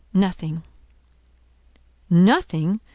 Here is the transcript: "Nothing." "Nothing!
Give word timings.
"Nothing." 0.15 0.63
"Nothing! 2.09 2.79